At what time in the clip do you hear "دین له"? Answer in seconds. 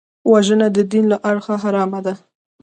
0.91-1.17